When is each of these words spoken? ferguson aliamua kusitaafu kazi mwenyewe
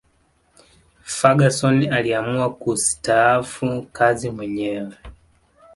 ferguson 1.03 1.91
aliamua 1.93 2.53
kusitaafu 2.53 3.87
kazi 3.93 4.29
mwenyewe 4.31 4.93